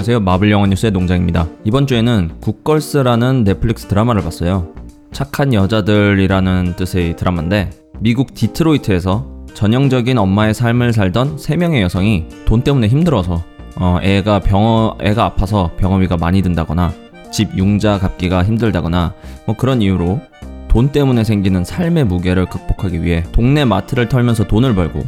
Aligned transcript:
안녕하세요. 0.00 0.20
마블 0.20 0.50
영화 0.50 0.66
뉴스의 0.66 0.92
농장입니다. 0.92 1.46
이번 1.62 1.86
주에는 1.86 2.40
굿걸스라는 2.40 3.44
넷플릭스 3.44 3.86
드라마를 3.86 4.22
봤어요. 4.22 4.72
착한 5.12 5.52
여자들이라는 5.52 6.74
뜻의 6.76 7.16
드라마인데 7.16 7.68
미국 7.98 8.32
디트로이트에서 8.32 9.44
전형적인 9.52 10.16
엄마의 10.16 10.54
삶을 10.54 10.94
살던 10.94 11.36
3명의 11.36 11.82
여성이 11.82 12.24
돈 12.46 12.62
때문에 12.62 12.88
힘들어서 12.88 13.44
어, 13.76 13.98
애가 14.02 14.40
병어 14.40 14.96
애가 15.02 15.22
아파서 15.22 15.72
병원비가 15.76 16.16
많이 16.16 16.40
든다거나 16.40 16.94
집 17.30 17.54
융자 17.58 17.98
갚기가 17.98 18.42
힘들다거나 18.42 19.12
뭐 19.44 19.54
그런 19.54 19.82
이유로 19.82 20.18
돈 20.68 20.92
때문에 20.92 21.24
생기는 21.24 21.62
삶의 21.62 22.04
무게를 22.04 22.46
극복하기 22.46 23.02
위해 23.02 23.22
동네 23.32 23.66
마트를 23.66 24.08
털면서 24.08 24.48
돈을 24.48 24.74
벌고 24.74 25.04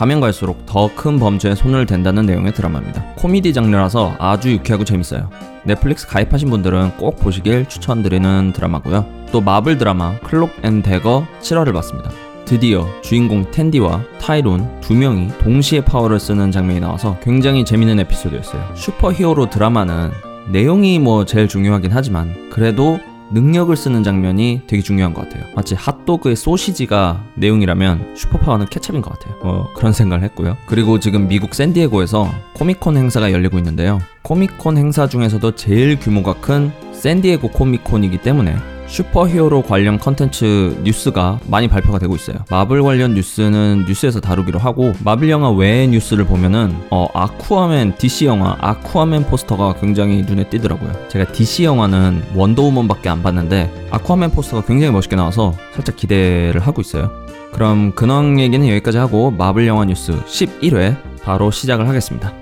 가면 0.00 0.20
갈수록 0.20 0.64
더 0.64 0.88
큰 0.96 1.18
범죄에 1.18 1.54
손을 1.54 1.84
댄다는 1.84 2.24
내용의 2.24 2.54
드라마입니다. 2.54 3.04
코미디 3.16 3.52
장르라서 3.52 4.16
아주 4.18 4.50
유쾌하고 4.50 4.82
재밌어요. 4.82 5.28
넷플릭스 5.64 6.06
가입하신 6.06 6.48
분들은 6.48 6.96
꼭 6.96 7.16
보시길 7.16 7.66
추천드리는 7.68 8.54
드라마고요. 8.54 9.04
또 9.30 9.42
마블 9.42 9.76
드라마 9.76 10.18
클록 10.20 10.52
앤 10.64 10.80
데거 10.80 11.26
7화를 11.42 11.74
봤습니다. 11.74 12.10
드디어 12.46 12.88
주인공 13.02 13.50
탠디와 13.50 14.02
타이론 14.18 14.80
두 14.80 14.94
명이 14.94 15.28
동시에 15.42 15.84
파워를 15.84 16.18
쓰는 16.18 16.50
장면이 16.50 16.80
나와서 16.80 17.18
굉장히 17.22 17.66
재밌는 17.66 18.00
에피소드였어요. 18.00 18.70
슈퍼 18.74 19.12
히어로 19.12 19.50
드라마는 19.50 20.12
내용이 20.50 20.98
뭐 20.98 21.26
제일 21.26 21.46
중요하긴 21.46 21.90
하지만 21.92 22.48
그래도 22.48 22.98
능력을 23.32 23.74
쓰는 23.76 24.02
장면이 24.02 24.62
되게 24.66 24.82
중요한 24.82 25.14
것 25.14 25.28
같아요. 25.28 25.44
마치 25.54 25.74
핫도그의 25.74 26.36
소시지가 26.36 27.24
내용이라면 27.36 28.14
슈퍼파워는 28.16 28.66
케찹인 28.66 29.02
것 29.02 29.18
같아요. 29.18 29.36
어, 29.42 29.66
그런 29.74 29.92
생각을 29.92 30.24
했고요. 30.24 30.56
그리고 30.66 30.98
지금 30.98 31.28
미국 31.28 31.54
샌디에고에서 31.54 32.30
코미콘 32.54 32.96
행사가 32.96 33.32
열리고 33.32 33.58
있는데요. 33.58 34.00
코미콘 34.22 34.76
행사 34.76 35.06
중에서도 35.06 35.54
제일 35.54 35.98
규모가 35.98 36.34
큰 36.34 36.72
샌디에고 36.92 37.48
코미콘이기 37.48 38.18
때문에 38.18 38.56
슈퍼히어로 38.90 39.62
관련 39.62 39.98
컨텐츠 39.98 40.80
뉴스가 40.82 41.38
많이 41.46 41.68
발표가 41.68 41.98
되고 41.98 42.14
있어요. 42.16 42.38
마블 42.50 42.82
관련 42.82 43.14
뉴스는 43.14 43.84
뉴스에서 43.86 44.20
다루기로 44.20 44.58
하고 44.58 44.92
마블 45.04 45.30
영화 45.30 45.50
외의 45.50 45.86
뉴스를 45.88 46.26
보면은 46.26 46.76
어, 46.90 47.06
아쿠아맨 47.14 47.96
DC 47.98 48.26
영화 48.26 48.56
아쿠아맨 48.60 49.26
포스터가 49.26 49.74
굉장히 49.80 50.22
눈에 50.22 50.48
띄더라고요. 50.48 51.08
제가 51.08 51.30
DC 51.32 51.64
영화는 51.64 52.22
원더우먼밖에 52.34 53.08
안 53.08 53.22
봤는데 53.22 53.88
아쿠아맨 53.90 54.32
포스터가 54.32 54.66
굉장히 54.66 54.92
멋있게 54.92 55.14
나와서 55.14 55.54
살짝 55.72 55.96
기대를 55.96 56.60
하고 56.60 56.80
있어요. 56.80 57.10
그럼 57.52 57.92
근황 57.94 58.40
얘기는 58.40 58.66
여기까지 58.68 58.98
하고 58.98 59.30
마블 59.30 59.66
영화 59.66 59.84
뉴스 59.84 60.12
11회 60.24 60.96
바로 61.22 61.50
시작을 61.50 61.88
하겠습니다. 61.88 62.32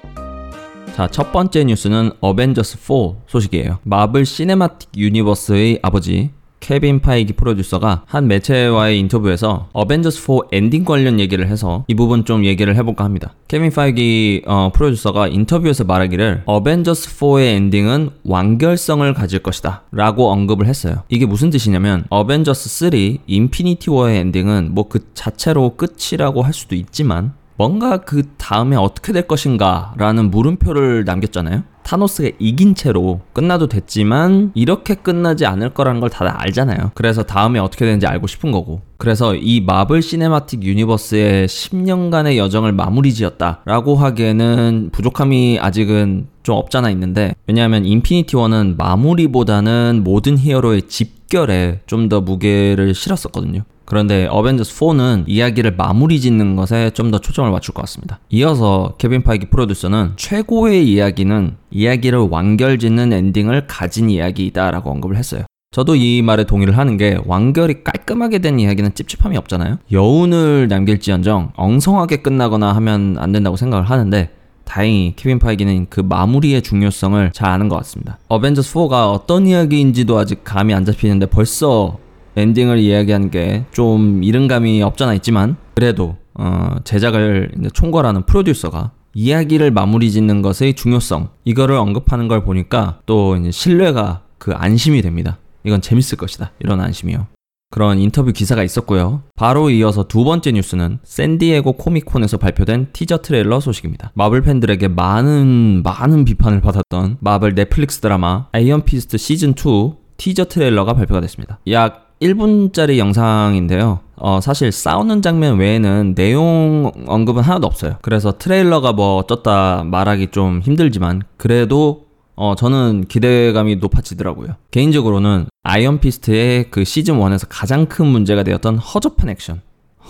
자, 0.97 1.07
첫 1.07 1.31
번째 1.31 1.63
뉴스는 1.63 2.11
어벤져스 2.21 2.79
4 2.79 2.95
소식이에요. 3.29 3.79
마블 3.85 4.27
시네마틱 4.27 4.91
유니버스의 4.97 5.79
아버지 5.81 6.31
케빈 6.69 7.01
파이기 7.01 7.33
프로듀서가 7.33 8.03
한 8.05 8.29
매체와의 8.29 8.99
인터뷰에서 8.99 9.71
어벤져스 9.73 10.21
4 10.21 10.33
엔딩 10.53 10.85
관련 10.85 11.19
얘기를 11.19 11.49
해서 11.49 11.87
이 11.89 11.95
부분 11.95 12.27
좀 12.27 12.45
얘기를 12.45 12.77
해볼까 12.77 13.05
합니다. 13.05 13.33
케빈 13.49 13.71
파이기 13.71 14.43
어, 14.47 14.71
프로듀서가 14.75 15.29
인터뷰에서 15.29 15.85
말하기를 15.85 16.43
어벤져스 16.45 17.17
4의 17.17 17.57
엔딩은 17.57 18.11
완결성을 18.23 19.15
가질 19.15 19.39
것이다 19.39 19.85
라고 19.93 20.31
언급을 20.31 20.67
했어요. 20.67 21.05
이게 21.09 21.25
무슨 21.25 21.49
뜻이냐면 21.49 22.05
어벤져스 22.11 22.91
3 22.91 22.91
인피니티 23.27 23.89
워의 23.89 24.19
엔딩은 24.19 24.75
뭐 24.75 24.89
그 24.91 25.01
자체로 25.15 25.75
끝이라고 25.75 26.43
할 26.43 26.53
수도 26.53 26.75
있지만 26.75 27.33
뭔가 27.59 27.99
그 27.99 28.23
다음에 28.39 28.77
어떻게 28.77 29.13
될 29.13 29.27
것인가 29.27 29.93
라는 29.97 30.31
물음표를 30.31 31.05
남겼잖아요. 31.05 31.65
타노스가 31.83 32.31
이긴 32.39 32.75
채로 32.75 33.21
끝나도 33.33 33.67
됐지만 33.67 34.53
이렇게 34.55 34.95
끝나지 34.95 35.45
않을 35.45 35.71
거라는 35.71 36.01
걸 36.01 36.09
다들 36.09 36.29
알잖아요. 36.29 36.93
그래서 36.95 37.23
다음에 37.25 37.59
어떻게 37.59 37.85
되는지 37.85 38.07
알고 38.07 38.27
싶은 38.27 38.53
거고. 38.53 38.83
그래서 38.97 39.35
이 39.35 39.61
마블 39.61 40.03
시네마틱 40.03 40.63
유니버스의 40.63 41.49
10년간의 41.49 42.37
여정을 42.37 42.73
마무리 42.73 43.13
지었다라고 43.13 43.97
하기에는 43.97 44.91
부족함이 44.93 45.59
아직은 45.61 46.29
좀 46.43 46.57
없잖아 46.57 46.91
있는데 46.91 47.35
왜냐하면 47.47 47.85
인피니티 47.85 48.37
워는 48.37 48.77
마무리보다는 48.77 50.03
모든 50.05 50.39
히어로의 50.39 50.83
집결에 50.83 51.81
좀 51.87 52.09
더 52.09 52.21
무게를 52.21 52.95
실었었거든요. 52.95 53.63
그런데 53.89 54.27
어벤져스 54.31 54.79
4는 54.79 55.25
이야기를 55.27 55.75
마무리 55.77 56.21
짓는 56.21 56.57
것에 56.57 56.91
좀 56.91 57.09
더 57.09 57.19
초점을 57.19 57.51
맞출 57.51 57.73
것 57.73 57.81
같습니다. 57.83 58.21
이어서 58.29 58.93
케빈 58.99 59.23
파이기 59.23 59.47
프로듀서는 59.47 60.13
최고의 60.17 60.87
이야기는 60.93 61.57
이야기를 61.71 62.19
완결 62.31 62.79
짓는 62.79 63.15
엔딩을 63.15 63.67
가진 63.67 64.11
이야기이다라고 64.11 64.91
언급을 64.91 65.17
했어요. 65.17 65.45
저도 65.71 65.95
이 65.97 66.21
말에 66.21 66.45
동의를 66.45 66.77
하는 66.77 66.99
게 66.99 67.19
완결이 67.25 67.83
깔끔하게 67.83 68.41
된 68.41 68.61
이야기는 68.61 68.95
찝찝함이 68.95 69.39
없잖아요. 69.39 69.79
여운을 69.91 70.69
남길지언정 70.69 71.53
엉성하게 71.57 72.19
끝나거나 72.19 72.73
하면 72.77 73.17
안 73.19 73.33
된다고 73.33 73.57
생각을 73.57 73.89
하는데 73.89 74.29
다행히 74.65 75.15
케빈 75.17 75.39
파이기는 75.39 75.87
그 75.89 76.01
마무리의 76.01 76.61
중요성을 76.61 77.31
잘 77.33 77.49
아는 77.49 77.71
것 77.71 77.77
같습니다. 77.77 78.19
어벤져스 78.29 78.75
4가 78.75 79.11
어떤 79.15 79.47
이야기인지도 79.47 80.19
아직 80.19 80.45
감이 80.45 80.75
안 80.75 80.85
잡히는데 80.85 81.25
벌써 81.27 81.97
엔딩을 82.37 82.79
이야기한 82.79 83.31
게 83.31 83.65
좀 83.73 84.23
이른감이 84.23 84.83
없잖아 84.83 85.15
있지만 85.15 85.57
그래도 85.75 86.17
어, 86.35 86.77
제작을 86.85 87.51
총괄하는 87.73 88.23
프로듀서가 88.27 88.93
이야기를 89.15 89.71
마무리 89.71 90.11
짓는 90.11 90.43
것의 90.43 90.75
중요성 90.75 91.31
이거를 91.45 91.77
언급하는 91.77 92.29
걸 92.29 92.45
보니까 92.45 93.01
또 93.07 93.37
신뢰가 93.51 94.23
그 94.39 94.53
안심이 94.53 95.03
됩니다. 95.03 95.39
이건 95.65 95.81
재밌을 95.81 96.17
것이다. 96.17 96.53
이런 96.61 96.81
안심이요. 96.81 97.27
그런 97.71 97.99
인터뷰 97.99 98.33
기사가 98.33 98.63
있었고요. 98.63 99.23
바로 99.35 99.69
이어서 99.71 100.07
두 100.09 100.25
번째 100.25 100.53
뉴스는 100.53 101.01
샌디에고 101.03 101.73
코미콘에서 101.73 102.39
발표된 102.39 102.89
티저 102.93 103.19
트레일러 103.19 103.61
소식입니다. 103.61 104.13
마블 104.15 104.41
팬들에게 104.43 104.89
많은 104.89 105.83
많은 105.83 106.25
비판을 106.25 106.61
받았던 106.61 107.19
마블 107.21 107.55
넷플릭스 107.55 108.01
드라마 108.01 108.47
아이언 108.53 108.85
피스트 108.85 109.19
시즌 109.19 109.51
2 109.51 109.93
티저 110.17 110.45
트레일러가 110.47 110.95
발표가 110.95 111.21
됐습니다. 111.21 111.59
약 111.71 112.08
1분짜리 112.21 112.99
영상인데요. 112.99 114.01
어, 114.17 114.41
사실 114.41 114.73
싸우는 114.73 115.23
장면 115.23 115.59
외에는 115.59 116.15
내용 116.15 116.91
언급은 117.07 117.43
하나도 117.43 117.67
없어요. 117.67 117.97
그래서 118.03 118.37
트레일러가 118.37 118.93
뭐 118.93 119.17
어떻다 119.17 119.85
말하기 119.85 120.29
좀 120.29 120.61
힘들지만 120.61 121.23
그래도 121.37 122.07
어, 122.35 122.55
저는 122.55 123.07
기대감이 123.09 123.77
높아지더라고요. 123.77 124.55
개인적으로는 124.71 125.47
아이언 125.65 125.99
피스트의 126.01 126.71
그 126.71 126.85
시즌 126.85 127.19
1에서 127.19 127.47
가장 127.49 127.87
큰 127.87 128.07
문제가 128.07 128.43
되었던 128.43 128.79
허접한 128.79 129.29
액션. 129.29 129.61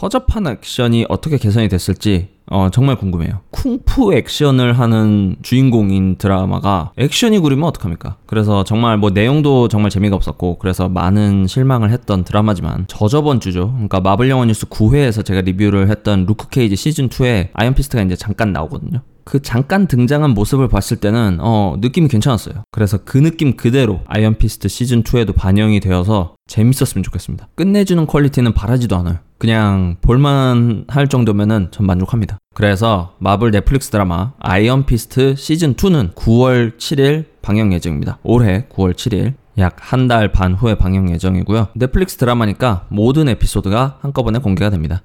허접한 0.01 0.47
액션이 0.47 1.07
어떻게 1.09 1.39
개선이 1.39 1.69
됐을지 1.69 2.29
어, 2.51 2.69
정말 2.71 2.97
궁금해요. 2.97 3.41
쿵푸 3.51 4.15
액션을 4.15 4.79
하는 4.79 5.37
주인공인 5.43 6.17
드라마가 6.17 6.93
액션이 6.97 7.41
구리면 7.41 7.65
어떡합니까? 7.69 8.17
그래서 8.27 8.65
정말 8.65 8.97
뭐 8.97 9.11
내용도 9.11 9.69
정말 9.69 9.91
재미가 9.91 10.17
없었고 10.17 10.59
그래서 10.59 10.89
많은 10.89 11.47
실망을 11.47 11.91
했던 11.91 12.25
드라마지만 12.25 12.87
저저번 12.89 13.41
주죠. 13.41 13.73
그러니까 13.73 14.01
마블 14.01 14.31
영화 14.31 14.47
뉴스 14.47 14.67
9회에서 14.67 15.25
제가 15.25 15.43
리뷰를 15.43 15.91
했던 15.91 16.25
루크 16.27 16.49
케이지 16.49 16.77
시즌 16.77 17.09
2에 17.09 17.49
아이언 17.53 17.75
피스트가 17.75 18.03
이제 18.03 18.17
잠깐 18.17 18.53
나오거든요. 18.53 19.03
그 19.29 19.43
잠깐 19.43 19.87
등장한 19.87 20.31
모습을 20.31 20.69
봤을 20.69 20.97
때는 20.97 21.37
어 21.43 21.77
느낌이 21.83 22.09
괜찮았어요. 22.09 22.63
그래서 22.71 22.97
그 23.05 23.19
느낌 23.19 23.57
그대로 23.59 24.01
아이언 24.07 24.39
피스트 24.39 24.69
시즌 24.69 25.03
2에도 25.03 25.35
반영이 25.35 25.81
되어서 25.81 26.35
재밌었으면 26.47 27.03
좋겠습니다. 27.03 27.49
끝내주는 27.55 28.07
퀄리티는 28.07 28.55
바라지도 28.55 28.97
않아요. 28.97 29.19
그냥 29.37 29.97
볼만 30.01 30.87
할 30.89 31.09
정도면은 31.09 31.69
전 31.73 31.85
만족합니다. 31.85 32.39
그래서 32.55 33.17
마블 33.19 33.51
넷플릭스 33.51 33.91
드라마 33.91 34.33
아이언 34.39 34.87
피스트 34.87 35.35
시즌 35.37 35.75
2는 35.75 36.15
9월 36.15 36.79
7일 36.79 37.27
방영 37.43 37.75
예정입니다. 37.75 38.19
올해 38.23 38.65
9월 38.71 38.95
7일 38.95 39.35
약 39.59 39.77
한 39.93 40.09
달 40.09 40.33
반 40.33 40.55
후에 40.55 40.77
방영 40.77 41.11
예정이고요. 41.11 41.69
넷플릭스 41.75 42.17
드라마니까 42.17 42.87
모든 42.89 43.29
에피소드가 43.29 43.99
한꺼번에 44.01 44.39
공개가 44.39 44.71
됩니다. 44.71 45.03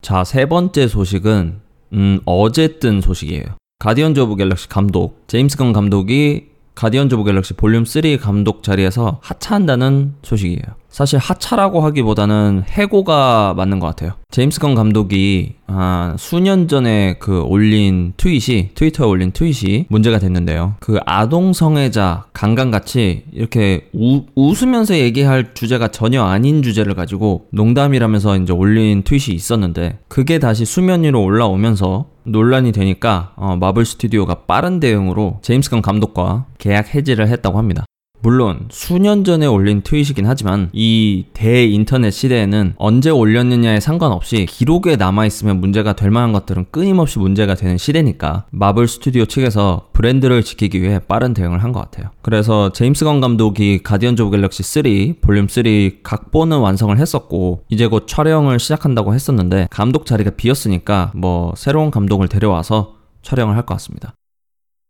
자, 0.00 0.24
세 0.24 0.46
번째 0.46 0.88
소식은 0.88 1.60
음, 1.92 2.20
어제 2.24 2.78
뜬 2.78 3.00
소식이에요. 3.02 3.44
가디언즈 3.78 4.20
오브 4.20 4.36
갤럭시 4.36 4.68
감독 4.68 5.28
제임스 5.28 5.58
건 5.58 5.74
감독이 5.74 6.48
가디언즈 6.74 7.14
오브 7.14 7.24
갤럭시 7.24 7.52
볼륨 7.54 7.84
3 7.84 8.16
감독 8.18 8.62
자리에서 8.62 9.20
하차한다는 9.22 10.14
소식이에요. 10.22 10.62
사실 10.96 11.18
하차라고 11.18 11.82
하기보다는 11.82 12.62
해고가 12.66 13.52
맞는 13.54 13.80
것 13.80 13.86
같아요. 13.86 14.12
제임스 14.30 14.60
건 14.60 14.74
감독이 14.74 15.56
한 15.66 16.16
수년 16.16 16.68
전에 16.68 17.16
그 17.18 17.42
올린 17.42 18.14
트윗이 18.16 18.70
트위터에 18.74 19.06
올린 19.06 19.30
트윗이 19.30 19.88
문제가 19.90 20.18
됐는데요. 20.18 20.76
그 20.80 20.98
아동 21.04 21.52
성애자 21.52 22.28
강간같이 22.32 23.24
이렇게 23.30 23.90
우, 23.92 24.22
웃으면서 24.36 24.96
얘기할 24.96 25.52
주제가 25.52 25.88
전혀 25.88 26.24
아닌 26.24 26.62
주제를 26.62 26.94
가지고 26.94 27.44
농담이라면서 27.50 28.38
이제 28.38 28.54
올린 28.54 29.02
트윗이 29.02 29.34
있었는데 29.36 29.98
그게 30.08 30.38
다시 30.38 30.64
수면 30.64 31.02
위로 31.02 31.22
올라오면서 31.22 32.06
논란이 32.24 32.72
되니까 32.72 33.34
어, 33.36 33.58
마블 33.60 33.84
스튜디오가 33.84 34.46
빠른 34.46 34.80
대응으로 34.80 35.40
제임스 35.42 35.68
건 35.68 35.82
감독과 35.82 36.46
계약 36.56 36.94
해지를 36.94 37.28
했다고 37.28 37.58
합니다. 37.58 37.84
물론 38.20 38.66
수년 38.70 39.22
전에 39.24 39.46
올린 39.46 39.82
트윗이긴 39.82 40.26
하지만 40.26 40.68
이 40.72 41.26
대인터넷 41.32 42.12
시대에는 42.12 42.74
언제 42.76 43.10
올렸느냐에 43.10 43.78
상관없이 43.78 44.46
기록에 44.46 44.96
남아있으면 44.96 45.60
문제가 45.60 45.92
될 45.92 46.10
만한 46.10 46.32
것들은 46.32 46.66
끊임없이 46.72 47.18
문제가 47.20 47.54
되는 47.54 47.78
시대니까 47.78 48.46
마블 48.50 48.88
스튜디오 48.88 49.26
측에서 49.26 49.88
브랜드를 49.92 50.42
지키기 50.42 50.82
위해 50.82 50.98
빠른 50.98 51.34
대응을 51.34 51.62
한 51.62 51.72
것 51.72 51.80
같아요. 51.80 52.10
그래서 52.22 52.72
제임스 52.72 53.04
건 53.04 53.20
감독이 53.20 53.82
가디언즈 53.82 54.22
오브 54.22 54.36
갤럭시 54.36 54.62
3 54.62 54.82
볼륨 55.20 55.46
3 55.48 55.64
각본은 56.02 56.58
완성을 56.58 56.96
했었고 56.98 57.64
이제 57.68 57.86
곧 57.86 58.06
촬영을 58.08 58.58
시작한다고 58.58 59.14
했었는데 59.14 59.68
감독 59.70 60.06
자리가 60.06 60.30
비었으니까 60.30 61.12
뭐 61.14 61.52
새로운 61.56 61.90
감독을 61.90 62.28
데려와서 62.28 62.94
촬영을 63.22 63.56
할 63.56 63.66
것 63.66 63.74
같습니다. 63.74 64.14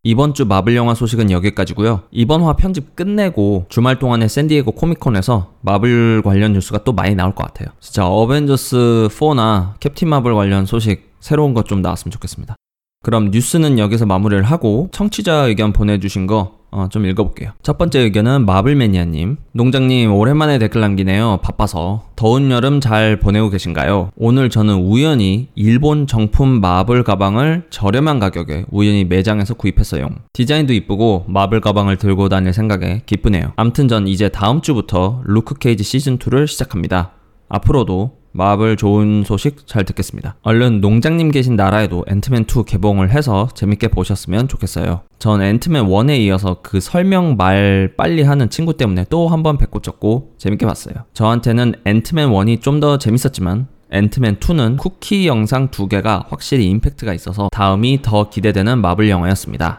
이번 0.06 0.35
주 0.35 0.44
마블 0.44 0.76
영화 0.76 0.94
소식은 0.94 1.32
여기까지고요. 1.32 2.03
이번 2.12 2.44
화 2.44 2.53
편집 2.53 2.94
끝내고 2.94 3.67
주말 3.69 3.99
동안에 3.99 4.29
샌디에고 4.29 4.70
코미콘에서 4.70 5.55
마블 5.62 6.23
관련 6.23 6.53
뉴스가 6.53 6.85
또 6.85 6.93
많이 6.93 7.17
나올 7.17 7.35
것 7.35 7.44
같아요. 7.44 7.75
진짜 7.81 8.06
어벤져스 8.06 9.08
4나 9.11 9.73
캡틴 9.81 10.08
마블 10.08 10.32
관련 10.37 10.64
소식 10.64 11.11
새로운 11.19 11.55
것 11.55 11.64
좀 11.67 11.82
나왔으면 11.82 12.12
좋겠습니다. 12.12 12.55
그럼 13.03 13.32
뉴스는 13.32 13.81
여기서 13.81 14.06
마무리를 14.06 14.44
하고 14.44 14.88
청취자 14.93 15.47
의견 15.47 15.73
보내주신 15.73 16.29
거 16.29 16.58
어, 16.76 16.88
좀 16.90 17.06
읽어볼게요. 17.06 17.52
첫 17.62 17.78
번째 17.78 18.00
의견은 18.00 18.44
마블매니아님. 18.44 19.38
농장님, 19.52 20.12
오랜만에 20.12 20.58
댓글 20.58 20.82
남기네요. 20.82 21.40
바빠서. 21.43 22.05
더운 22.17 22.50
여름 22.50 22.82
잘 22.82 23.19
보내고 23.19 23.49
계신가요? 23.49 24.11
오늘 24.14 24.50
저는 24.50 24.75
우연히 24.75 25.49
일본 25.55 26.06
정품 26.06 26.61
마블 26.61 27.02
가방을 27.02 27.64
저렴한 27.70 28.19
가격에 28.19 28.67
우연히 28.70 29.06
매장에서 29.06 29.55
구입했어요. 29.55 30.11
디자인도 30.34 30.75
이쁘고 30.75 31.25
마블 31.28 31.62
가방을 31.62 31.96
들고 31.96 32.28
다닐 32.28 32.52
생각에 32.52 33.00
기쁘네요. 33.06 33.52
암튼 33.56 33.88
전 33.88 34.06
이제 34.06 34.29
다음 34.29 34.61
주부터 34.61 35.22
루크 35.25 35.55
케이지 35.55 35.82
시즌2를 35.82 36.46
시작합니다. 36.46 37.12
앞으로도 37.49 38.12
마블 38.37 38.77
좋은 38.77 39.25
소식 39.25 39.67
잘 39.67 39.85
듣겠습니다. 39.85 40.37
얼른 40.43 40.81
농장님 40.81 41.31
계신 41.31 41.56
나라에도 41.56 42.05
앤트맨2 42.09 42.67
개봉을 42.67 43.11
해서 43.11 43.49
재밌게 43.55 43.88
보셨으면 43.88 44.49
좋겠어요. 44.49 45.00
전 45.19 45.43
앤트맨 45.43 45.87
1에 45.87 46.19
이어서 46.21 46.59
그 46.62 46.81
설명 46.81 47.37
말 47.37 47.94
빨리 47.97 48.23
하는 48.23 48.50
친구 48.50 48.77
때문에 48.77 49.05
또 49.11 49.29
한 49.29 49.43
번 49.43 49.59
배꼽 49.59 49.83
졌고 49.83 50.35
재밌게 50.38 50.67
봤어요. 50.67 50.94
저한테는 51.15 51.75
앤트맨 51.85 52.29
1이 52.31 52.61
좀 52.62 52.81
더 52.81 52.99
재밌었지만 52.99 53.69
앤트맨 53.91 54.37
2는 54.41 54.77
쿠키 54.77 55.27
영상 55.27 55.71
두 55.71 55.89
개가 55.89 56.27
확실히 56.29 56.67
임팩트가 56.67 57.15
있어서 57.15 57.49
다음이 57.53 58.00
더 58.03 58.29
기대되는 58.29 58.81
마블 58.81 59.09
영화였습니다. 59.09 59.79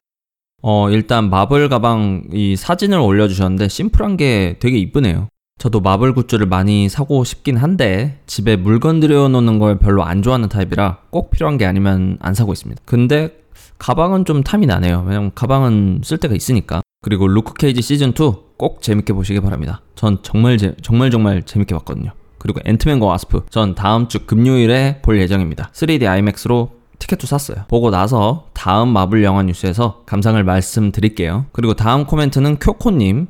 어, 0.64 0.90
일단 0.90 1.30
마블 1.30 1.70
가방 1.70 2.24
이 2.34 2.56
사진을 2.56 2.98
올려주셨는데 2.98 3.68
심플한 3.68 4.18
게 4.18 4.56
되게 4.60 4.78
이쁘네요. 4.80 5.28
저도 5.58 5.80
마블 5.82 6.14
굿즈를 6.14 6.46
많이 6.46 6.88
사고 6.88 7.24
싶긴 7.24 7.58
한데 7.58 8.20
집에 8.28 8.56
물건 8.56 9.00
들여놓는 9.00 9.60
걸 9.60 9.80
별로 9.80 10.04
안 10.04 10.22
좋아하는 10.22 10.50
타입이라 10.50 11.00
꼭 11.10 11.32
필요한 11.32 11.58
게 11.58 11.66
아니면 11.66 12.18
안 12.22 12.34
사고 12.34 12.54
있습니다. 12.54 12.82
근데 12.86 13.32
가방은 13.80 14.26
좀 14.26 14.44
탐이 14.44 14.66
나네요. 14.66 15.04
왜냐면 15.08 15.32
가방은 15.34 16.02
쓸 16.04 16.18
데가 16.18 16.36
있으니까. 16.36 16.82
그리고 17.02 17.28
루크 17.28 17.54
케이지 17.54 17.82
시즌 17.82 18.10
2 18.10 18.48
꼭 18.58 18.82
재밌게 18.82 19.14
보시기 19.14 19.40
바랍니다. 19.40 19.82
전 19.94 20.18
정말 20.24 20.58
제, 20.58 20.74
정말 20.82 21.12
정말 21.12 21.44
재밌게 21.44 21.76
봤거든요. 21.76 22.12
그리고 22.40 22.60
앤트맨과 22.66 23.06
와스프 23.06 23.46
전 23.52 23.76
다음 23.76 24.08
주 24.08 24.26
금요일에 24.26 25.00
볼 25.04 25.20
예정입니다. 25.20 25.70
3D 25.74 26.08
IMAX로 26.08 26.72
티켓도 26.98 27.28
샀어요. 27.28 27.66
보고 27.68 27.92
나서 27.92 28.48
다음 28.54 28.90
마블 28.90 29.24
영화 29.24 29.44
뉴스에서 29.44 30.02
감상을 30.08 30.44
말씀드릴게요. 30.44 31.46
그리고 31.52 31.76
다음 31.76 32.06
코멘트는 32.06 32.58
쿄코님 32.58 33.28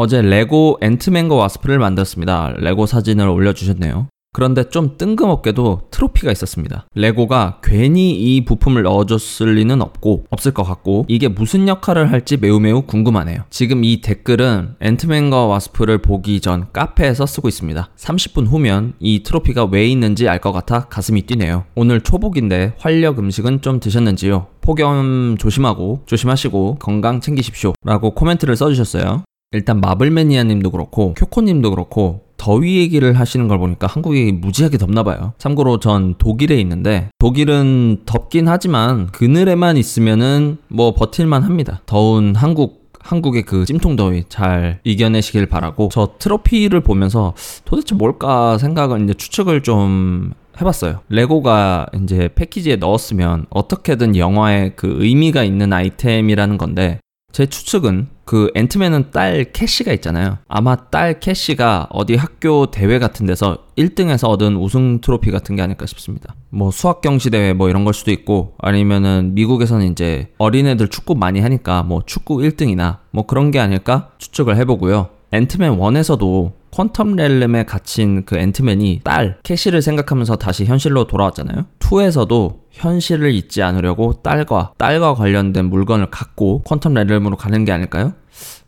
어제 0.00 0.22
레고 0.22 0.78
앤트맨과 0.80 1.34
와스프를 1.34 1.80
만들었습니다. 1.80 2.54
레고 2.58 2.86
사진을 2.86 3.26
올려주셨네요. 3.28 4.06
그런데 4.32 4.68
좀 4.68 4.96
뜬금없게도 4.96 5.88
트로피가 5.90 6.30
있었습니다. 6.30 6.86
레고가 6.94 7.58
괜히 7.64 8.12
이 8.12 8.44
부품을 8.44 8.84
넣어줬을 8.84 9.54
리는 9.54 9.82
없고 9.82 10.26
없을 10.30 10.52
것 10.52 10.62
같고 10.62 11.04
이게 11.08 11.26
무슨 11.26 11.66
역할을 11.66 12.12
할지 12.12 12.36
매우 12.36 12.60
매우 12.60 12.82
궁금하네요. 12.82 13.38
지금 13.50 13.82
이 13.82 14.00
댓글은 14.00 14.76
앤트맨과 14.80 15.46
와스프를 15.46 15.98
보기 15.98 16.40
전 16.40 16.68
카페에서 16.72 17.26
쓰고 17.26 17.48
있습니다. 17.48 17.90
30분 17.96 18.46
후면 18.46 18.92
이 19.00 19.24
트로피가 19.24 19.64
왜 19.64 19.88
있는지 19.88 20.28
알 20.28 20.38
것 20.38 20.52
같아 20.52 20.86
가슴이 20.86 21.22
뛰네요. 21.22 21.64
오늘 21.74 22.02
초복인데 22.02 22.74
활력 22.78 23.18
음식은 23.18 23.62
좀 23.62 23.80
드셨는지요? 23.80 24.46
폭염 24.60 25.36
조심하고 25.40 26.02
조심하시고 26.06 26.76
건강 26.78 27.20
챙기십시오. 27.20 27.72
라고 27.82 28.12
코멘트를 28.12 28.54
써주셨어요. 28.54 29.24
일단 29.52 29.80
마블매니아님도 29.80 30.70
그렇고 30.70 31.14
쿄코님도 31.14 31.70
그렇고 31.70 32.24
더위 32.36 32.76
얘기를 32.78 33.18
하시는 33.18 33.48
걸 33.48 33.58
보니까 33.58 33.86
한국이 33.86 34.30
무지하게 34.32 34.78
덥나 34.78 35.02
봐요. 35.02 35.32
참고로 35.38 35.80
전 35.80 36.14
독일에 36.18 36.60
있는데 36.60 37.08
독일은 37.18 38.02
덥긴 38.04 38.46
하지만 38.46 39.06
그늘에만 39.06 39.76
있으면은 39.76 40.58
뭐 40.68 40.94
버틸만 40.94 41.42
합니다. 41.42 41.80
더운 41.86 42.34
한국 42.36 42.88
한국의 43.00 43.44
그 43.44 43.64
찜통 43.64 43.96
더위 43.96 44.24
잘 44.28 44.80
이겨내시길 44.84 45.46
바라고 45.46 45.88
저 45.90 46.14
트로피를 46.18 46.80
보면서 46.82 47.32
도대체 47.64 47.94
뭘까 47.94 48.58
생각을 48.58 49.02
이제 49.02 49.14
추측을 49.14 49.62
좀 49.62 50.32
해봤어요. 50.60 51.00
레고가 51.08 51.86
이제 52.02 52.28
패키지에 52.34 52.76
넣었으면 52.76 53.46
어떻게든 53.48 54.16
영화에 54.16 54.72
그 54.76 54.96
의미가 54.98 55.42
있는 55.44 55.72
아이템이라는 55.72 56.58
건데 56.58 57.00
제 57.30 57.44
추측은 57.44 58.08
그 58.24 58.50
앤트맨은 58.54 59.10
딸 59.10 59.52
캐시가 59.52 59.92
있잖아요. 59.94 60.38
아마 60.48 60.76
딸 60.76 61.20
캐시가 61.20 61.88
어디 61.90 62.16
학교 62.16 62.70
대회 62.70 62.98
같은 62.98 63.26
데서 63.26 63.66
1등해서 63.76 64.28
얻은 64.28 64.56
우승 64.56 65.00
트로피 65.00 65.30
같은 65.30 65.54
게 65.54 65.62
아닐까 65.62 65.84
싶습니다. 65.84 66.34
뭐 66.48 66.70
수학 66.70 67.02
경시 67.02 67.28
대회 67.28 67.52
뭐 67.52 67.68
이런 67.68 67.84
걸 67.84 67.92
수도 67.92 68.10
있고 68.10 68.54
아니면은 68.58 69.34
미국에서는 69.34 69.92
이제 69.92 70.32
어린애들 70.38 70.88
축구 70.88 71.14
많이 71.14 71.40
하니까 71.40 71.82
뭐 71.82 72.02
축구 72.04 72.38
1등이나 72.38 72.98
뭐 73.10 73.26
그런 73.26 73.50
게 73.50 73.60
아닐까 73.60 74.10
추측을 74.18 74.56
해보고요. 74.56 75.10
앤트맨 75.32 75.78
1에서도 75.78 76.52
quantum 76.70 77.16
realm에 77.16 77.64
갇힌 77.64 78.24
그 78.24 78.36
앤트맨이 78.36 79.00
딸 79.04 79.38
캐시를 79.42 79.82
생각하면서 79.82 80.36
다시 80.36 80.64
현실로 80.64 81.06
돌아왔잖아요. 81.06 81.66
2에서도 81.80 82.58
현실을 82.70 83.34
잊지 83.34 83.62
않으려고 83.62 84.14
딸과 84.22 84.74
딸과 84.78 85.14
관련된 85.14 85.66
물건을 85.66 86.10
갖고 86.10 86.62
quantum 86.64 86.94
realm으로 86.94 87.36
가는 87.36 87.64
게 87.64 87.72
아닐까요? 87.72 88.12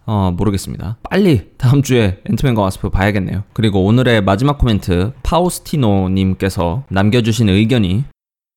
어, 0.07 0.33
모르겠습니다. 0.37 0.97
빨리 1.09 1.51
다음 1.57 1.83
주에 1.83 2.19
앤트맨과 2.29 2.61
와스프 2.63 2.91
봐야겠네요. 2.91 3.45
그리고 3.53 3.85
오늘의 3.85 4.23
마지막 4.23 4.59
코멘트 4.59 5.13
파우스티노님께서 5.23 6.85
남겨주신 6.89 7.49
의견이 7.49 8.05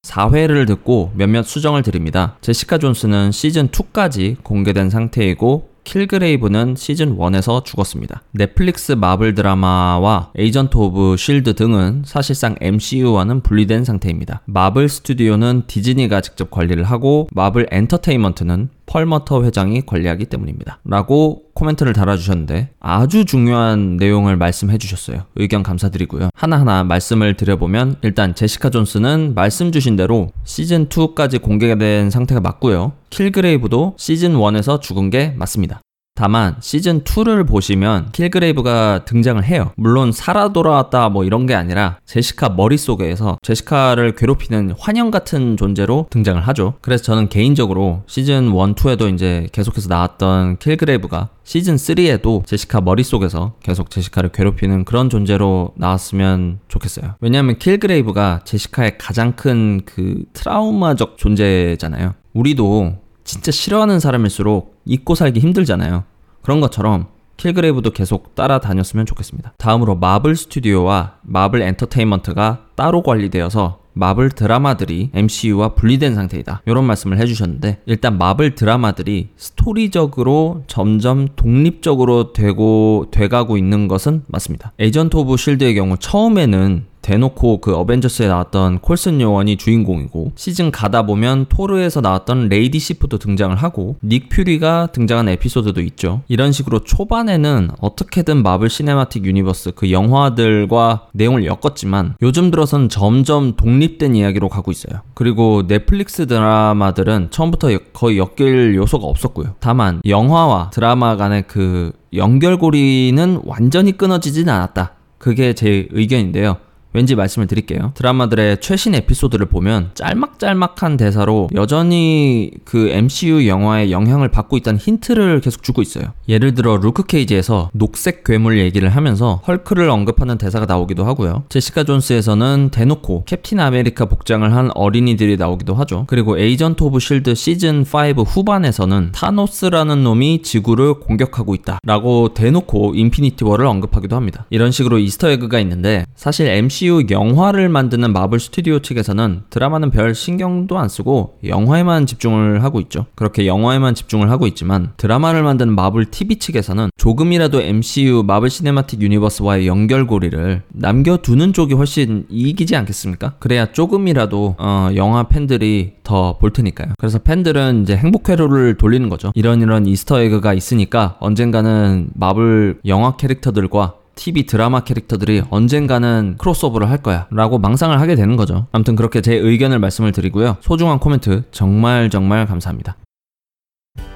4회를 0.04 0.68
듣고 0.68 1.12
몇몇 1.16 1.44
수정을 1.44 1.82
드립니다. 1.84 2.38
제시카 2.42 2.78
존스는 2.78 3.32
시즌 3.32 3.70
2까지 3.70 4.38
공개된 4.44 4.90
상태이고 4.90 5.70
킬그레이브는 5.84 6.76
시즌 6.76 7.18
1에서 7.18 7.64
죽었습니다. 7.64 8.24
넷플릭스 8.32 8.94
마블 8.94 9.36
드라마와 9.36 10.32
에이전트 10.36 10.78
오브 10.78 11.16
쉴드 11.18 11.56
등은 11.56 12.04
사실상 12.06 12.56
MCU와는 12.62 13.42
분리된 13.42 13.84
상태입니다. 13.84 14.42
마블 14.46 14.90
스튜디오는 14.90 15.64
디즈니가 15.68 16.22
직접 16.22 16.52
관리를 16.52 16.84
하고 16.84 17.28
마블 17.32 17.68
엔터테인먼트는 17.72 18.70
펄머터 18.94 19.44
회장이 19.44 19.88
관리하기 19.88 20.26
때문입니다. 20.26 20.80
라고 20.86 21.46
코멘트를 21.56 21.94
달아주셨는데 21.94 22.70
아주 22.80 23.26
중요한 23.26 23.98
내용을 23.98 24.38
말씀해 24.38 24.78
주셨어요. 24.78 25.24
의견 25.36 25.64
감사드리고요. 25.64 26.30
하나하나 26.36 26.84
말씀을 26.84 27.36
드려보면 27.36 27.96
일단 28.04 28.36
제시카 28.36 28.70
존스는 28.70 29.34
말씀 29.34 29.72
주신 29.72 29.96
대로 29.96 30.30
시즌2까지 30.46 31.42
공개가 31.42 31.74
된 31.76 32.12
상태가 32.12 32.40
맞고요. 32.40 32.94
킬그레이브도 33.10 33.96
시즌1에서 33.98 34.80
죽은 34.80 35.10
게 35.10 35.34
맞습니다. 35.38 35.82
다만 36.16 36.56
시즌 36.60 37.04
2를 37.04 37.48
보시면 37.48 38.10
킬그레이브가 38.12 39.06
등장을 39.06 39.44
해요. 39.44 39.72
물론 39.76 40.12
살아 40.12 40.54
돌아왔다 40.54 41.10
뭐 41.10 41.24
이런 41.24 41.46
게 41.46 41.56
아니라 41.56 41.98
제시카 42.06 42.50
머릿속에서 42.50 43.38
제시카를 43.42 44.16
괴롭히는 44.16 44.74
환영 44.78 45.12
같은 45.12 45.58
존재로 45.58 46.08
등장을 46.10 46.42
하죠. 46.42 46.76
그래서 46.82 47.04
저는 47.04 47.30
개인적으로 47.30 48.04
시즌 48.08 48.46
1, 48.46 48.52
2에도 48.52 49.14
이제 49.14 49.48
계속해서 49.52 49.90
나왔던 49.90 50.58
킬그레이브가 50.58 51.30
시즌 51.46 51.76
3에도 51.76 52.46
제시카 52.46 52.80
머릿속에서 52.80 53.54
계속 53.62 53.90
제시카를 53.90 54.30
괴롭히는 54.30 54.86
그런 54.86 55.10
존재로 55.10 55.74
나왔으면 55.76 56.60
좋겠어요. 56.70 57.16
왜냐하면 57.20 57.58
킬그레이브가 57.58 58.42
제시카의 58.46 58.98
가장 58.98 59.34
큰 59.34 59.84
그 59.86 60.24
트라우마적 60.34 61.18
존재잖아요. 61.18 62.14
우리도 62.34 62.98
진짜 63.24 63.52
싫어하는 63.52 64.00
사람일수록 64.00 64.82
잊고 64.86 65.16
살기 65.16 65.40
힘들잖아요. 65.40 66.04
그런 66.42 66.60
것처럼 66.62 67.08
킬그레이브도 67.38 67.92
계속 67.92 68.36
따라다녔으면 68.36 69.06
좋겠습니다. 69.06 69.54
다음으로 69.58 69.96
마블 69.96 70.36
스튜디오와 70.36 71.16
마블 71.22 71.62
엔터테인먼트가 71.62 72.66
따로 72.76 73.02
관리되어서 73.02 73.80
마블 73.94 74.32
드라마들이 74.32 75.12
MCU와 75.14 75.76
분리된 75.76 76.16
상태이다. 76.16 76.64
이런 76.66 76.86
말씀을 76.86 77.20
해주셨는데 77.20 77.82
일단 77.86 78.18
마블 78.18 78.56
드라마들이 78.56 79.30
스토리적으로 79.38 80.64
점점 80.68 81.28
독립적으로 81.36 82.34
되고 82.34 83.08
돼가고 83.12 83.58
있는 83.58 83.88
것은 83.88 84.24
맞습니다. 84.28 84.74
에이전트 84.80 85.16
오브 85.16 85.38
실드의 85.38 85.76
경우 85.76 85.96
처음에는 86.00 86.86
대놓고 87.04 87.62
그 87.62 87.76
어벤져스에 87.76 88.28
나왔던 88.28 88.80
콜슨 88.80 89.22
요원이 89.22 89.58
주인공이고 89.58 90.32
시즌 90.36 90.72
가다 90.72 91.06
보면 91.06 91.46
토르에서 91.50 92.02
나왔던 92.02 92.50
레이디 92.50 92.80
시프도 92.80 93.20
등장을 93.20 93.56
하고 93.56 93.98
닉 94.02 94.30
퓨리가 94.30 94.88
등장한 94.88 95.30
에피소드도 95.30 95.82
있죠. 95.82 96.22
이런 96.28 96.52
식으로 96.52 96.80
초반에는 96.80 97.70
어떻게든 97.80 98.42
마블 98.42 98.70
시네마틱 98.70 99.26
유니버스 99.26 99.74
그 99.76 99.92
영화들과 99.92 101.08
내용을 101.12 101.46
엮었지만 101.46 102.16
요즘 102.22 102.50
들어선 102.50 102.90
점점 102.90 103.56
독립된 103.56 104.16
이야기로 104.16 104.50
가고 104.50 104.72
있어요. 104.72 105.02
그리고 105.14 105.68
넷플릭스 105.68 106.26
드라마들은 106.26 107.28
처음부터 107.30 107.78
거의 107.92 108.18
엮일 108.18 108.76
요소가 108.76 109.06
없었고요. 109.06 109.56
다만 109.60 110.02
영화와 110.08 110.72
드라마 110.72 111.18
간의 111.18 111.44
그 111.48 111.92
연결고리는 112.16 113.42
완전히 113.44 113.98
끊어지진 113.98 114.48
않았다. 114.48 114.94
그게 115.18 115.54
제 115.54 115.88
의견인데요. 115.92 116.58
왠지 116.94 117.16
말씀을 117.16 117.48
드릴게요. 117.48 117.92
드라마들의 117.96 118.62
최신 118.62 118.96
에피소드를 118.96 119.48
보면 119.48 119.92
짤막짤막한 119.96 120.98
대사로 120.98 121.50
여전히 121.56 122.52
그 122.66 122.90
MCU 122.90 123.48
영화의 123.48 123.92
영향을 123.92 124.30
받고 124.30 124.58
있다는 124.58 124.80
힌트를 124.80 125.42
계속 125.42 125.64
주고 125.64 125.82
있어요. 125.82 126.06
예를 126.30 126.54
들어 126.54 126.78
루크 126.78 127.06
케이지에서 127.06 127.70
녹색 127.74 128.24
괴물 128.24 128.60
얘기를 128.60 128.90
하면서 128.90 129.42
헐크를 129.48 129.90
언급하는 129.90 130.38
대사가 130.38 130.66
나오기도 130.66 131.04
하고요. 131.06 131.44
제시카 131.50 131.84
존스에서는 131.84 132.70
대놓고 132.72 133.24
캡틴 133.26 133.60
아메리카 133.60 134.06
복장을 134.06 134.54
한 134.54 134.70
어린이들이 134.76 135.38
나오기도 135.38 135.74
하죠. 135.76 136.06
그리고 136.08 136.38
에이전트 136.38 136.84
오브 136.84 137.00
실드 137.00 137.36
시즌 137.36 137.86
5 137.92 138.22
후반에서는 138.22 139.12
타노스라는 139.14 140.04
놈이 140.04 140.42
지구를 140.44 140.96
공격하고 140.96 141.56
있다. 141.56 141.80
라고 141.84 142.34
대놓고 142.34 142.94
인피니티 142.96 143.44
워를 143.44 143.66
언급하기도 143.66 144.16
합니다. 144.16 144.46
이런 144.50 144.72
식으로 144.72 145.00
Easter 145.00 145.30
egg가 145.30 145.60
있는데 145.60 146.06
사실 146.16 146.48
MCU 146.48 146.83
MCU 146.84 147.06
영화를 147.12 147.70
만드는 147.70 148.12
마블 148.12 148.42
스튜디오 148.42 148.80
측에서는 148.80 149.44
드라마는 149.50 149.90
별 149.90 150.14
신경도 150.14 150.78
안 150.78 150.90
쓰고 150.90 151.38
영화에만 151.46 152.06
집중을 152.06 152.62
하고 152.62 152.82
있죠. 152.82 153.06
그렇게 153.16 153.48
영화에만 153.48 153.96
집중을 153.96 154.30
하고 154.30 154.48
있지만 154.48 154.92
드라마를 154.98 155.44
만드는 155.44 155.74
마블 155.76 156.06
TV 156.06 156.40
측에서는 156.40 156.90
조금이라도 156.98 157.62
MCU 157.62 158.24
마블 158.28 158.50
시네마틱 158.50 159.02
유니버스와의 159.02 159.66
연결고리를 159.66 160.64
남겨두는 160.74 161.54
쪽이 161.54 161.74
훨씬 161.74 162.26
이익이지 162.30 162.76
않겠습니까? 162.76 163.36
그래야 163.40 163.72
조금이라도 163.72 164.56
어, 164.60 164.90
영화 164.96 165.24
팬들이 165.24 165.94
더 166.04 166.38
볼 166.38 166.52
테니까요. 166.52 166.94
그래서 166.98 167.20
팬들은 167.20 167.84
이제 167.84 167.96
행복 167.96 168.28
회로를 168.28 168.76
돌리는 168.76 169.08
거죠. 169.08 169.32
이런 169.36 169.62
이런 169.62 169.86
Easter 169.86 170.20
egg가 170.20 170.54
있으니까 170.54 171.16
언젠가는 171.22 172.10
마블 172.14 172.80
영화 172.86 173.16
캐릭터들과 173.16 173.94
TV 174.16 174.46
드라마 174.46 174.82
캐릭터들이 174.82 175.44
언젠가는 175.50 176.36
크로스오버를 176.38 176.90
할 176.90 176.98
거야 176.98 177.28
라고 177.32 177.58
망상을 177.60 178.00
하게 178.00 178.16
되는 178.16 178.36
거죠. 178.36 178.68
아무튼 178.72 178.96
그렇게 178.96 179.22
제 179.22 179.34
의견을 179.36 179.80
말씀을 179.80 180.12
드리고요. 180.12 180.58
소중한 180.62 181.00
코멘트 181.00 181.44
정말 181.52 182.10
정말 182.10 182.46
감사합니다. 182.46 182.98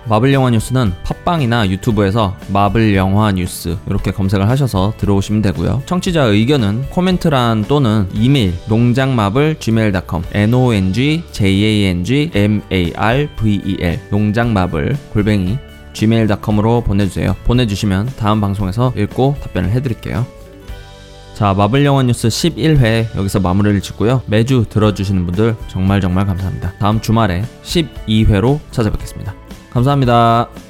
마블 0.10 0.34
영화 0.34 0.50
뉴스는 0.50 0.94
팟빵이나 1.04 1.70
유튜브에서 1.70 2.34
마블 2.54 2.96
영화 2.96 3.32
뉴스 3.34 3.78
이렇게 3.88 4.12
검색을 4.12 4.48
하셔서 4.48 4.94
들어오시면 4.98 5.42
되고요. 5.42 5.84
청취자 5.86 6.24
의견은 6.24 6.90
코멘트란 6.92 7.66
또는 7.68 8.08
이메일 8.14 8.54
농장마블 8.70 9.58
gmail.com 9.60 10.24
n 10.32 10.54
o 10.54 10.74
n 10.74 10.94
g 10.94 11.24
j 11.32 11.66
a 11.66 11.86
n 11.88 12.04
g 12.06 12.32
m 12.34 12.62
a 12.72 12.94
r 12.96 13.28
v 13.36 13.62
e 13.66 13.78
l 13.82 14.00
농장마블 14.10 14.96
골뱅이 15.12 15.58
gmail.com으로 15.98 16.82
보내주세요. 16.82 17.36
보내주시면 17.46 18.12
다음 18.18 18.40
방송에서 18.40 18.94
읽고 18.96 19.36
답변을 19.42 19.72
해드릴게요. 19.72 20.26
자, 21.34 21.54
마블 21.54 21.86
영화 21.86 22.04
뉴스 22.04 22.28
11회 22.28 23.16
여기서 23.16 23.40
마무리를 23.40 23.82
짓고요. 23.82 24.22
매주 24.28 24.66
들어주시는 24.70 25.26
분들 25.26 25.56
정말 25.68 26.02
정말 26.02 26.26
감사합니다. 26.26 26.74
다음 26.80 27.02
주말에 27.02 27.44
12회로 27.64 28.60
찾아뵙겠습니다. 28.72 29.36
감사합니다. 29.72 30.67